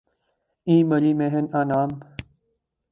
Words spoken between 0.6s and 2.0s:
کی بڑی بہن کا نام